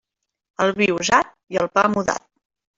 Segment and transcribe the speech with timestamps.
[0.65, 2.29] El vi, usat; i el pa, mudat.